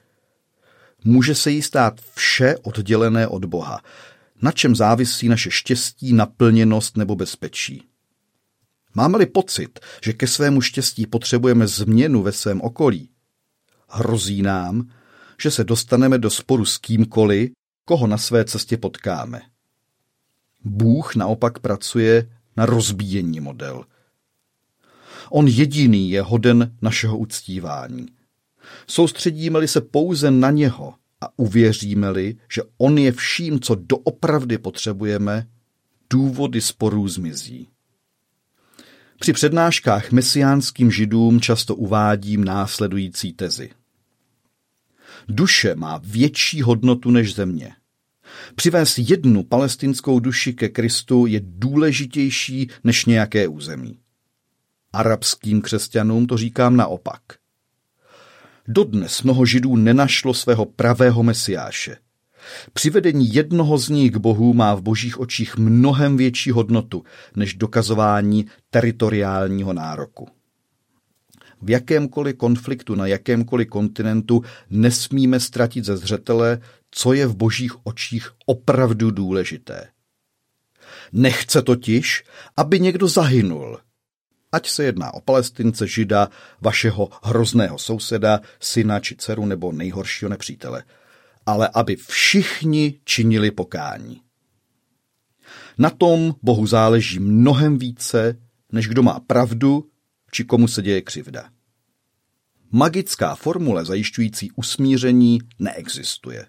Může 1.04 1.34
se 1.34 1.50
jí 1.50 1.62
stát 1.62 2.00
vše 2.14 2.56
oddělené 2.62 3.28
od 3.28 3.44
Boha, 3.44 3.80
na 4.42 4.52
čem 4.52 4.76
závisí 4.76 5.28
naše 5.28 5.50
štěstí, 5.50 6.12
naplněnost 6.12 6.96
nebo 6.96 7.16
bezpečí. 7.16 7.82
Máme-li 8.94 9.26
pocit, 9.26 9.80
že 10.04 10.12
ke 10.12 10.26
svému 10.26 10.60
štěstí 10.60 11.06
potřebujeme 11.06 11.66
změnu 11.66 12.22
ve 12.22 12.32
svém 12.32 12.60
okolí, 12.60 13.10
hrozí 13.88 14.42
nám, 14.42 14.88
že 15.42 15.50
se 15.50 15.64
dostaneme 15.64 16.18
do 16.18 16.30
sporu 16.30 16.64
s 16.64 16.78
kýmkoliv, 16.78 17.50
koho 17.88 18.06
na 18.06 18.18
své 18.18 18.44
cestě 18.44 18.76
potkáme. 18.76 19.42
Bůh 20.64 21.16
naopak 21.16 21.58
pracuje 21.58 22.30
na 22.56 22.66
rozbíjení 22.66 23.40
model. 23.40 23.84
On 25.30 25.48
jediný 25.48 26.10
je 26.10 26.22
hoden 26.22 26.76
našeho 26.82 27.18
uctívání. 27.18 28.06
Soustředíme-li 28.86 29.68
se 29.68 29.80
pouze 29.80 30.30
na 30.30 30.50
něho 30.50 30.94
a 31.20 31.38
uvěříme-li, 31.38 32.36
že 32.52 32.62
on 32.78 32.98
je 32.98 33.12
vším, 33.12 33.60
co 33.60 33.74
doopravdy 33.74 34.58
potřebujeme, 34.58 35.48
důvody 36.10 36.60
sporů 36.60 37.08
zmizí. 37.08 37.68
Při 39.20 39.32
přednáškách 39.32 40.12
mesiánským 40.12 40.90
židům 40.90 41.40
často 41.40 41.74
uvádím 41.74 42.44
následující 42.44 43.32
tezi. 43.32 43.70
Duše 45.28 45.74
má 45.74 46.00
větší 46.04 46.62
hodnotu 46.62 47.10
než 47.10 47.34
země. 47.34 47.77
Přivést 48.54 48.98
jednu 48.98 49.42
palestinskou 49.42 50.20
duši 50.20 50.52
ke 50.52 50.68
Kristu 50.68 51.26
je 51.26 51.40
důležitější 51.44 52.70
než 52.84 53.04
nějaké 53.04 53.48
území. 53.48 53.98
Arabským 54.92 55.62
křesťanům 55.62 56.26
to 56.26 56.36
říkám 56.36 56.76
naopak. 56.76 57.22
Dodnes 58.68 59.22
mnoho 59.22 59.46
židů 59.46 59.76
nenašlo 59.76 60.34
svého 60.34 60.64
pravého 60.64 61.22
mesiáše. 61.22 61.96
Přivedení 62.72 63.34
jednoho 63.34 63.78
z 63.78 63.88
nich 63.88 64.12
k 64.12 64.16
Bohu 64.16 64.54
má 64.54 64.74
v 64.74 64.82
božích 64.82 65.20
očích 65.20 65.56
mnohem 65.56 66.16
větší 66.16 66.50
hodnotu 66.50 67.04
než 67.36 67.54
dokazování 67.54 68.46
teritoriálního 68.70 69.72
nároku. 69.72 70.28
V 71.62 71.70
jakémkoliv 71.70 72.36
konfliktu 72.36 72.94
na 72.94 73.06
jakémkoliv 73.06 73.68
kontinentu 73.68 74.42
nesmíme 74.70 75.40
ztratit 75.40 75.84
ze 75.84 75.96
zřetele, 75.96 76.60
co 76.90 77.12
je 77.12 77.26
v 77.26 77.36
božích 77.36 77.86
očích 77.86 78.32
opravdu 78.46 79.10
důležité. 79.10 79.88
Nechce 81.12 81.62
totiž, 81.62 82.24
aby 82.56 82.80
někdo 82.80 83.08
zahynul. 83.08 83.78
Ať 84.52 84.68
se 84.68 84.84
jedná 84.84 85.14
o 85.14 85.20
palestince, 85.20 85.86
žida, 85.86 86.28
vašeho 86.60 87.08
hrozného 87.22 87.78
souseda, 87.78 88.40
syna 88.60 89.00
či 89.00 89.16
dceru 89.16 89.46
nebo 89.46 89.72
nejhoršího 89.72 90.28
nepřítele, 90.28 90.84
ale 91.46 91.70
aby 91.74 91.96
všichni 91.96 93.00
činili 93.04 93.50
pokání. 93.50 94.22
Na 95.78 95.90
tom 95.90 96.34
Bohu 96.42 96.66
záleží 96.66 97.18
mnohem 97.18 97.78
více, 97.78 98.38
než 98.72 98.88
kdo 98.88 99.02
má 99.02 99.20
pravdu 99.20 99.90
či 100.30 100.44
komu 100.44 100.68
se 100.68 100.82
děje 100.82 101.02
křivda. 101.02 101.50
Magická 102.70 103.34
formule 103.34 103.84
zajišťující 103.84 104.50
usmíření 104.52 105.38
neexistuje. 105.58 106.46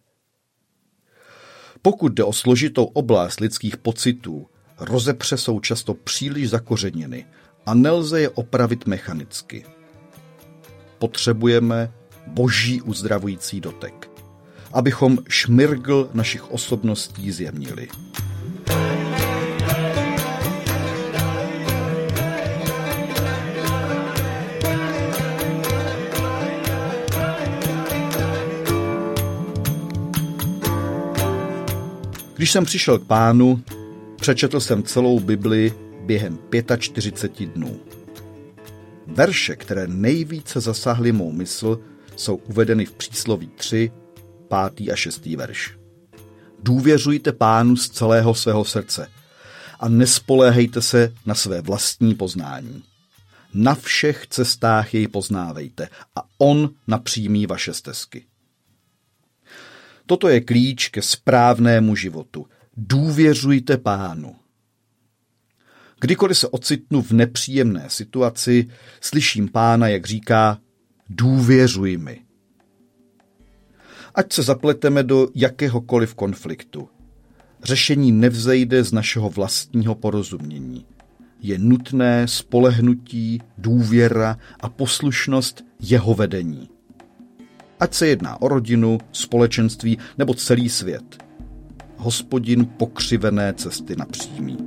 Pokud 1.81 2.13
jde 2.13 2.23
o 2.23 2.33
složitou 2.33 2.83
oblast 2.83 3.39
lidských 3.39 3.77
pocitů, 3.77 4.47
rozepře 4.79 5.37
jsou 5.37 5.59
často 5.59 5.93
příliš 5.93 6.49
zakořeněny 6.49 7.25
a 7.65 7.73
nelze 7.73 8.21
je 8.21 8.29
opravit 8.29 8.87
mechanicky. 8.87 9.65
Potřebujeme 10.99 11.91
boží 12.27 12.81
uzdravující 12.81 13.61
dotek, 13.61 14.09
abychom 14.73 15.17
šmirgl 15.29 16.09
našich 16.13 16.51
osobností 16.51 17.31
zjemnili. 17.31 17.87
Když 32.39 32.51
jsem 32.51 32.65
přišel 32.65 32.99
k 32.99 33.07
pánu, 33.07 33.63
přečetl 34.15 34.59
jsem 34.59 34.83
celou 34.83 35.19
Bibli 35.19 35.73
během 36.05 36.39
45 36.77 37.49
dnů. 37.49 37.79
Verše, 39.07 39.55
které 39.55 39.87
nejvíce 39.87 40.59
zasahly 40.59 41.11
mou 41.11 41.31
mysl, 41.31 41.79
jsou 42.15 42.35
uvedeny 42.35 42.85
v 42.85 42.91
přísloví 42.93 43.51
3, 43.55 43.91
5. 44.75 44.89
a 44.91 44.95
6. 44.95 45.25
verš. 45.25 45.77
Důvěřujte 46.63 47.31
pánu 47.31 47.75
z 47.75 47.89
celého 47.89 48.35
svého 48.35 48.65
srdce 48.65 49.07
a 49.79 49.89
nespoléhejte 49.89 50.81
se 50.81 51.13
na 51.25 51.35
své 51.35 51.61
vlastní 51.61 52.15
poznání. 52.15 52.83
Na 53.53 53.75
všech 53.75 54.27
cestách 54.27 54.93
jej 54.93 55.07
poznávejte 55.07 55.89
a 56.15 56.23
on 56.37 56.69
napřímí 56.87 57.45
vaše 57.45 57.73
stezky. 57.73 58.25
Toto 60.09 60.25
je 60.27 60.41
klíč 60.41 60.89
ke 60.89 61.01
správnému 61.01 61.95
životu. 61.95 62.45
Důvěřujte 62.77 63.77
pánu. 63.77 64.35
Kdykoliv 66.01 66.37
se 66.37 66.47
ocitnu 66.47 67.01
v 67.01 67.11
nepříjemné 67.11 67.85
situaci, 67.87 68.67
slyším 69.01 69.49
pána, 69.49 69.87
jak 69.87 70.05
říká, 70.05 70.59
důvěřuj 71.09 71.97
mi. 71.97 72.21
Ať 74.15 74.33
se 74.33 74.43
zapleteme 74.43 75.03
do 75.03 75.27
jakéhokoliv 75.35 76.15
konfliktu. 76.15 76.89
Řešení 77.63 78.11
nevzejde 78.11 78.83
z 78.83 78.91
našeho 78.91 79.29
vlastního 79.29 79.95
porozumění. 79.95 80.85
Je 81.41 81.57
nutné 81.57 82.27
spolehnutí, 82.27 83.41
důvěra 83.57 84.37
a 84.59 84.69
poslušnost 84.69 85.63
jeho 85.79 86.13
vedení 86.13 86.69
ať 87.79 87.93
se 87.93 88.07
jedná 88.07 88.41
o 88.41 88.47
rodinu, 88.47 88.97
společenství 89.11 89.97
nebo 90.17 90.33
celý 90.33 90.69
svět. 90.69 91.23
Hospodin 91.97 92.65
pokřivené 92.65 93.53
cesty 93.53 93.95
napřímí. 93.95 94.57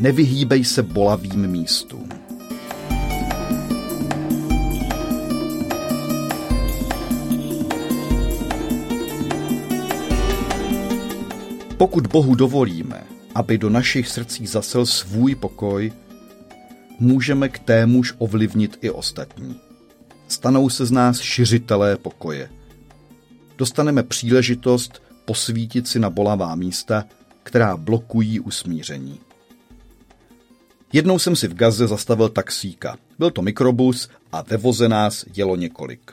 Nevyhýbej 0.00 0.64
se 0.64 0.82
bolavým 0.82 1.46
místům. 1.46 1.99
Pokud 11.80 12.06
Bohu 12.06 12.34
dovolíme, 12.34 13.04
aby 13.34 13.58
do 13.58 13.70
našich 13.70 14.08
srdcí 14.08 14.46
zasel 14.46 14.86
svůj 14.86 15.34
pokoj, 15.34 15.92
můžeme 16.98 17.48
k 17.48 17.58
témuž 17.58 18.14
ovlivnit 18.18 18.78
i 18.80 18.90
ostatní. 18.90 19.60
Stanou 20.28 20.68
se 20.68 20.86
z 20.86 20.90
nás 20.90 21.20
šiřitelé 21.20 21.96
pokoje. 21.96 22.50
Dostaneme 23.58 24.02
příležitost 24.02 25.02
posvítit 25.24 25.88
si 25.88 25.98
na 25.98 26.10
bolavá 26.10 26.54
místa, 26.54 27.04
která 27.42 27.76
blokují 27.76 28.40
usmíření. 28.40 29.20
Jednou 30.92 31.18
jsem 31.18 31.36
si 31.36 31.48
v 31.48 31.54
Gaze 31.54 31.86
zastavil 31.86 32.28
taxíka. 32.28 32.96
Byl 33.18 33.30
to 33.30 33.42
mikrobus 33.42 34.08
a 34.32 34.42
ve 34.42 34.56
voze 34.56 34.88
nás 34.88 35.24
jelo 35.36 35.56
několik. 35.56 36.12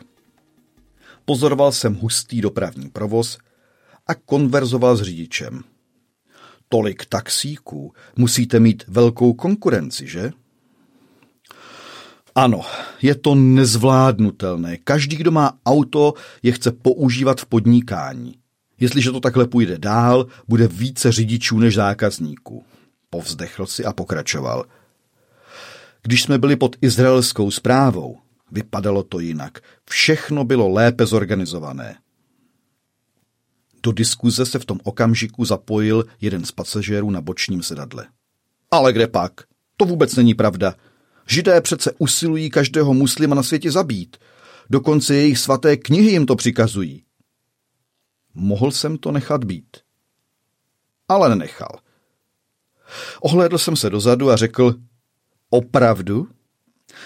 Pozoroval 1.25 1.71
jsem 1.71 1.95
hustý 1.95 2.41
dopravní 2.41 2.89
provoz 2.89 3.37
a 4.07 4.15
konverzoval 4.15 4.95
s 4.95 5.01
řidičem. 5.01 5.63
Tolik 6.69 7.05
taxíků, 7.05 7.93
musíte 8.15 8.59
mít 8.59 8.83
velkou 8.87 9.33
konkurenci, 9.33 10.07
že? 10.07 10.31
Ano, 12.35 12.61
je 13.01 13.15
to 13.15 13.35
nezvládnutelné. 13.35 14.77
Každý, 14.77 15.15
kdo 15.15 15.31
má 15.31 15.57
auto, 15.65 16.13
je 16.43 16.51
chce 16.51 16.71
používat 16.71 17.41
v 17.41 17.45
podnikání. 17.45 18.35
Jestliže 18.79 19.11
to 19.11 19.19
takhle 19.19 19.47
půjde 19.47 19.77
dál, 19.77 20.27
bude 20.47 20.67
více 20.67 21.11
řidičů 21.11 21.59
než 21.59 21.75
zákazníků. 21.75 22.63
Povzdechl 23.09 23.65
si 23.65 23.85
a 23.85 23.93
pokračoval. 23.93 24.65
Když 26.01 26.23
jsme 26.23 26.37
byli 26.37 26.55
pod 26.55 26.75
izraelskou 26.81 27.51
zprávou, 27.51 28.17
vypadalo 28.51 29.03
to 29.03 29.19
jinak. 29.19 29.59
Všechno 29.89 30.43
bylo 30.43 30.69
lépe 30.69 31.05
zorganizované. 31.05 31.95
Do 33.83 33.91
diskuze 33.91 34.45
se 34.45 34.59
v 34.59 34.65
tom 34.65 34.79
okamžiku 34.83 35.45
zapojil 35.45 36.05
jeden 36.21 36.45
z 36.45 36.51
pasažérů 36.51 37.11
na 37.11 37.21
bočním 37.21 37.63
sedadle. 37.63 38.07
Ale 38.71 38.93
kde 38.93 39.07
pak? 39.07 39.31
To 39.77 39.85
vůbec 39.85 40.15
není 40.15 40.33
pravda. 40.33 40.75
Židé 41.27 41.61
přece 41.61 41.91
usilují 41.97 42.49
každého 42.49 42.93
muslima 42.93 43.35
na 43.35 43.43
světě 43.43 43.71
zabít. 43.71 44.17
Dokonce 44.69 45.15
jejich 45.15 45.39
svaté 45.39 45.77
knihy 45.77 46.11
jim 46.11 46.25
to 46.25 46.35
přikazují. 46.35 47.03
Mohl 48.33 48.71
jsem 48.71 48.97
to 48.97 49.11
nechat 49.11 49.43
být. 49.43 49.77
Ale 51.07 51.29
nenechal. 51.29 51.79
Ohlédl 53.21 53.57
jsem 53.57 53.75
se 53.75 53.89
dozadu 53.89 54.29
a 54.29 54.35
řekl, 54.35 54.75
opravdu? 55.49 56.27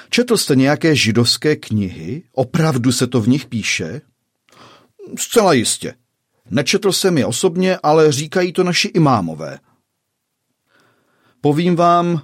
Četl 0.10 0.38
jste 0.38 0.56
nějaké 0.56 0.96
židovské 0.96 1.56
knihy? 1.56 2.24
Opravdu 2.32 2.92
se 2.92 3.08
to 3.08 3.22
v 3.22 3.28
nich 3.28 3.46
píše? 3.46 4.02
Zcela 5.18 5.54
jistě. 5.54 5.94
Nečetl 6.50 6.92
jsem 6.92 7.18
je 7.18 7.26
osobně, 7.26 7.78
ale 7.84 8.12
říkají 8.12 8.54
to 8.54 8.64
naši 8.64 8.88
imámové. 8.88 9.60
Povím 11.42 11.76
vám, 11.76 12.22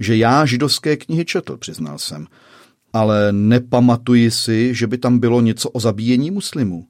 že 0.00 0.16
já 0.16 0.46
židovské 0.46 0.96
knihy 0.96 1.24
četl, 1.24 1.56
přiznal 1.56 1.98
jsem, 1.98 2.26
ale 2.92 3.32
nepamatuji 3.32 4.30
si, 4.30 4.74
že 4.74 4.86
by 4.86 4.98
tam 4.98 5.18
bylo 5.18 5.40
něco 5.40 5.70
o 5.70 5.80
zabíjení 5.80 6.30
muslimů. 6.30 6.86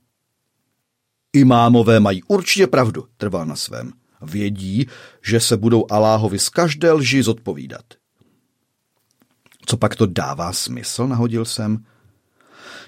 Imámové 1.32 2.00
mají 2.00 2.22
určitě 2.22 2.66
pravdu, 2.66 3.06
trval 3.16 3.46
na 3.46 3.56
svém. 3.56 3.92
Vědí, 4.22 4.86
že 5.22 5.40
se 5.40 5.56
budou 5.56 5.86
Aláhovi 5.90 6.38
z 6.38 6.48
každé 6.48 6.92
lži 6.92 7.22
zodpovídat. 7.22 7.84
Co 9.66 9.76
pak 9.76 9.96
to 9.96 10.06
dává 10.06 10.52
smysl, 10.52 11.06
nahodil 11.06 11.44
jsem. 11.44 11.84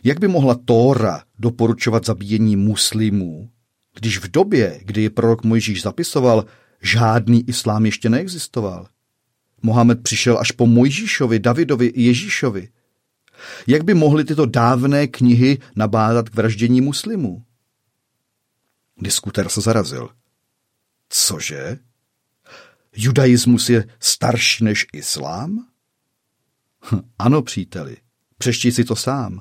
Jak 0.05 0.21
by 0.21 0.29
mohla 0.29 0.55
Tóra 0.65 1.23
doporučovat 1.39 2.07
zabíjení 2.07 2.57
muslimů, 2.57 3.51
když 3.95 4.19
v 4.19 4.31
době, 4.31 4.81
kdy 4.85 5.03
je 5.03 5.11
prorok 5.11 5.45
Mojžíš 5.45 5.83
zapisoval, 5.83 6.45
žádný 6.83 7.49
islám 7.49 7.87
ještě 7.87 8.09
neexistoval? 8.09 8.87
Mohamed 9.63 10.03
přišel 10.03 10.39
až 10.39 10.51
po 10.51 10.67
Mojžíšovi, 10.67 11.39
Davidovi 11.39 11.87
i 11.87 12.03
Ježíšovi. 12.03 12.69
Jak 13.67 13.85
by 13.85 13.95
mohly 13.95 14.25
tyto 14.25 14.47
dávné 14.47 15.07
knihy 15.07 15.59
nabádat 15.77 16.29
k 16.29 16.35
vraždění 16.35 16.81
muslimů? 16.81 17.45
Diskutér 19.01 19.49
se 19.49 19.61
zarazil. 19.61 20.11
Cože? 21.09 21.79
Judaismus 22.97 23.71
je 23.71 23.85
starší 24.01 24.65
než 24.65 24.87
islám? 24.93 25.67
Hm, 26.93 27.01
ano, 27.19 27.43
příteli, 27.43 27.97
přešti 28.39 28.73
si 28.73 28.85
to 28.85 28.97
sám. 28.97 29.41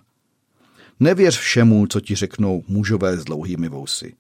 Nevěř 0.99 1.37
všemu, 1.37 1.87
co 1.87 2.01
ti 2.01 2.15
řeknou 2.15 2.63
mužové 2.67 3.17
s 3.17 3.23
dlouhými 3.23 3.69
vousy. 3.69 4.15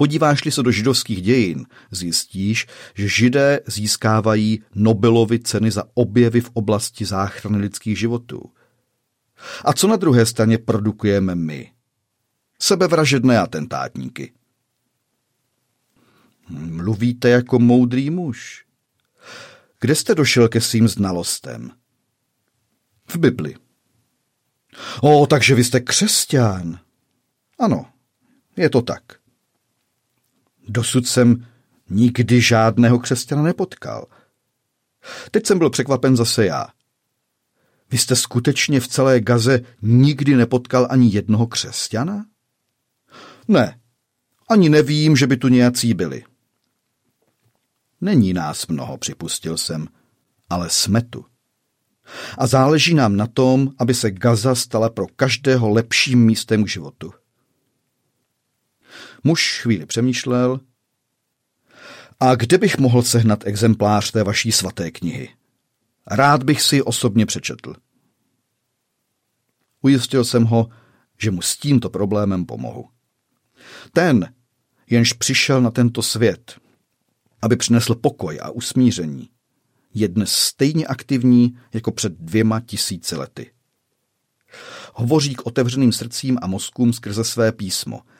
Podíváš-li 0.00 0.52
se 0.52 0.62
do 0.62 0.70
židovských 0.70 1.22
dějin, 1.22 1.66
zjistíš, 1.90 2.66
že 2.94 3.08
židé 3.08 3.60
získávají 3.66 4.62
Nobelovy 4.74 5.38
ceny 5.38 5.70
za 5.70 5.84
objevy 5.94 6.40
v 6.40 6.50
oblasti 6.52 7.04
záchrany 7.04 7.58
lidských 7.58 7.98
životů. 7.98 8.52
A 9.64 9.72
co 9.72 9.88
na 9.88 9.96
druhé 9.96 10.26
straně 10.26 10.58
produkujeme 10.58 11.34
my? 11.34 11.72
Sebevražedné 12.58 13.38
atentátníky. 13.38 14.32
Mluvíte 16.48 17.28
jako 17.28 17.58
moudrý 17.58 18.10
muž. 18.10 18.64
Kde 19.80 19.94
jste 19.94 20.14
došel 20.14 20.48
ke 20.48 20.60
svým 20.60 20.88
znalostem? 20.88 21.70
V 23.06 23.16
Bibli. 23.16 23.54
O, 25.02 25.26
takže 25.26 25.54
vy 25.54 25.64
jste 25.64 25.80
křesťan. 25.80 26.78
Ano, 27.58 27.86
je 28.56 28.70
to 28.70 28.82
tak. 28.82 29.19
Dosud 30.72 31.06
jsem 31.06 31.46
nikdy 31.90 32.40
žádného 32.40 32.98
křesťana 32.98 33.42
nepotkal. 33.42 34.06
Teď 35.30 35.46
jsem 35.46 35.58
byl 35.58 35.70
překvapen 35.70 36.16
zase 36.16 36.46
já. 36.46 36.68
Vy 37.90 37.98
jste 37.98 38.16
skutečně 38.16 38.80
v 38.80 38.88
celé 38.88 39.20
Gaze 39.20 39.60
nikdy 39.82 40.36
nepotkal 40.36 40.86
ani 40.90 41.14
jednoho 41.14 41.46
křesťana? 41.46 42.24
Ne, 43.48 43.80
ani 44.48 44.68
nevím, 44.68 45.16
že 45.16 45.26
by 45.26 45.36
tu 45.36 45.48
nějací 45.48 45.94
byli. 45.94 46.24
Není 48.00 48.32
nás 48.32 48.66
mnoho, 48.66 48.98
připustil 48.98 49.56
jsem, 49.56 49.86
ale 50.50 50.70
jsme 50.70 51.02
tu. 51.02 51.24
A 52.38 52.46
záleží 52.46 52.94
nám 52.94 53.16
na 53.16 53.26
tom, 53.26 53.70
aby 53.78 53.94
se 53.94 54.10
Gaza 54.10 54.54
stala 54.54 54.90
pro 54.90 55.06
každého 55.16 55.70
lepším 55.70 56.26
místem 56.26 56.64
k 56.64 56.68
životu. 56.68 57.12
Muž 59.24 59.60
chvíli 59.62 59.86
přemýšlel. 59.86 60.60
A 62.20 62.34
kde 62.34 62.58
bych 62.58 62.78
mohl 62.78 63.02
sehnat 63.02 63.46
exemplář 63.46 64.10
té 64.10 64.22
vaší 64.22 64.52
svaté 64.52 64.90
knihy? 64.90 65.28
Rád 66.06 66.42
bych 66.42 66.62
si 66.62 66.76
ji 66.76 66.82
osobně 66.82 67.26
přečetl. 67.26 67.74
Ujistil 69.82 70.24
jsem 70.24 70.44
ho, 70.44 70.68
že 71.18 71.30
mu 71.30 71.42
s 71.42 71.56
tímto 71.56 71.90
problémem 71.90 72.46
pomohu. 72.46 72.88
Ten, 73.92 74.34
jenž 74.90 75.12
přišel 75.12 75.62
na 75.62 75.70
tento 75.70 76.02
svět, 76.02 76.60
aby 77.42 77.56
přinesl 77.56 77.94
pokoj 77.94 78.38
a 78.42 78.50
usmíření, 78.50 79.28
je 79.94 80.08
dnes 80.08 80.32
stejně 80.32 80.86
aktivní 80.86 81.58
jako 81.72 81.92
před 81.92 82.12
dvěma 82.12 82.60
tisíci 82.60 83.16
lety. 83.16 83.50
Hovoří 84.94 85.34
k 85.34 85.46
otevřeným 85.46 85.92
srdcím 85.92 86.38
a 86.42 86.46
mozkům 86.46 86.92
skrze 86.92 87.24
své 87.24 87.52
písmo– 87.52 88.00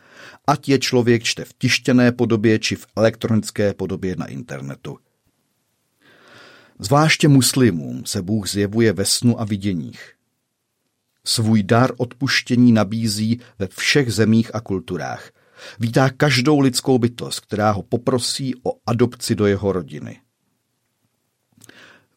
ať 0.46 0.68
je 0.68 0.78
člověk 0.78 1.22
čte 1.22 1.44
v 1.44 1.52
tištěné 1.58 2.12
podobě 2.12 2.58
či 2.58 2.76
v 2.76 2.86
elektronické 2.96 3.74
podobě 3.74 4.16
na 4.18 4.26
internetu. 4.26 4.98
Zvláště 6.78 7.28
muslimům 7.28 8.02
se 8.06 8.22
Bůh 8.22 8.48
zjevuje 8.48 8.92
ve 8.92 9.04
snu 9.04 9.40
a 9.40 9.44
viděních. 9.44 10.12
Svůj 11.24 11.62
dar 11.62 11.90
odpuštění 11.96 12.72
nabízí 12.72 13.40
ve 13.58 13.68
všech 13.68 14.12
zemích 14.12 14.54
a 14.54 14.60
kulturách. 14.60 15.30
Vítá 15.80 16.10
každou 16.10 16.60
lidskou 16.60 16.98
bytost, 16.98 17.40
která 17.40 17.70
ho 17.70 17.82
poprosí 17.82 18.54
o 18.62 18.72
adopci 18.86 19.34
do 19.34 19.46
jeho 19.46 19.72
rodiny. 19.72 20.20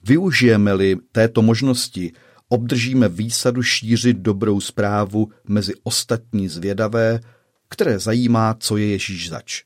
Využijeme-li 0.04 0.98
této 1.12 1.42
možnosti, 1.42 2.12
obdržíme 2.50 3.10
výsadu 3.10 3.64
šířit 3.64 4.18
dobrou 4.18 4.62
zprávu 4.62 5.32
mezi 5.48 5.74
ostatní 5.84 6.50
zvědavé, 6.50 7.20
které 7.74 8.00
zajímá, 8.00 8.56
co 8.60 8.78
je 8.78 8.88
Ježíš 8.88 9.30
zač. 9.30 9.64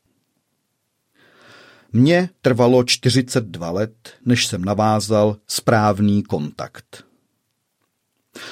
Mně 1.93 2.29
trvalo 2.41 2.83
42 2.83 3.71
let, 3.71 4.13
než 4.25 4.47
jsem 4.47 4.65
navázal 4.65 5.37
správný 5.47 6.23
kontakt. 6.23 7.03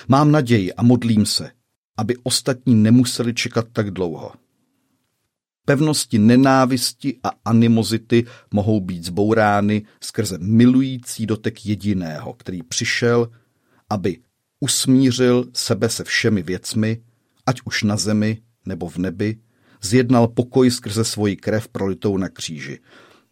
Mám 0.07 0.31
naději 0.31 0.73
a 0.73 0.83
modlím 0.83 1.25
se, 1.25 1.51
aby 1.97 2.15
ostatní 2.23 2.75
nemuseli 2.75 3.33
čekat 3.33 3.65
tak 3.73 3.91
dlouho. 3.91 4.31
Pevnosti 5.65 6.19
nenávisti 6.19 7.19
a 7.23 7.31
animozity 7.45 8.25
mohou 8.53 8.79
být 8.79 9.03
zbourány 9.03 9.85
skrze 10.01 10.37
milující 10.37 11.25
dotek 11.25 11.65
jediného, 11.65 12.33
který 12.33 12.63
přišel, 12.63 13.29
aby 13.89 14.19
usmířil 14.59 15.45
sebe 15.53 15.89
se 15.89 16.03
všemi 16.03 16.43
věcmi, 16.43 17.01
ať 17.45 17.61
už 17.65 17.83
na 17.83 17.97
zemi 17.97 18.41
nebo 18.65 18.89
v 18.89 18.97
nebi, 18.97 19.39
zjednal 19.85 20.27
pokoj 20.27 20.71
skrze 20.71 21.03
svoji 21.03 21.35
krev 21.35 21.67
prolitou 21.67 22.17
na 22.17 22.29
kříži. 22.29 22.79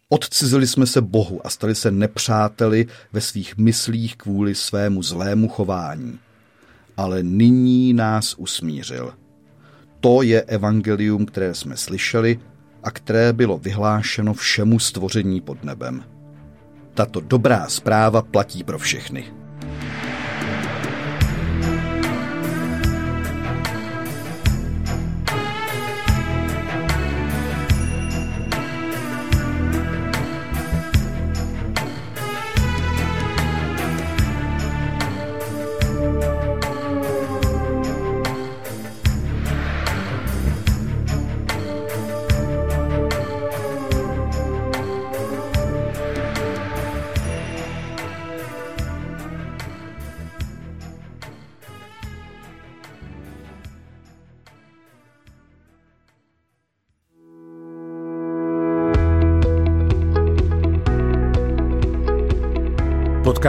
Odcizili 0.08 0.66
jsme 0.66 0.86
se 0.86 1.00
Bohu 1.00 1.46
a 1.46 1.50
stali 1.50 1.74
se 1.74 1.90
nepřáteli 1.90 2.86
ve 3.12 3.20
svých 3.20 3.56
myslích 3.56 4.16
kvůli 4.16 4.54
svému 4.54 5.02
zlému 5.02 5.48
chování. 5.48 6.18
Ale 6.96 7.22
nyní 7.22 7.92
nás 7.92 8.34
usmířil. 8.38 9.12
To 10.00 10.22
je 10.22 10.42
evangelium, 10.42 11.26
které 11.26 11.54
jsme 11.54 11.76
slyšeli 11.76 12.38
a 12.82 12.90
které 12.90 13.32
bylo 13.32 13.58
vyhlášeno 13.58 14.34
všemu 14.34 14.78
stvoření 14.78 15.40
pod 15.40 15.64
nebem. 15.64 16.04
Tato 16.94 17.20
dobrá 17.20 17.68
zpráva 17.68 18.22
platí 18.22 18.64
pro 18.64 18.78
všechny. 18.78 19.24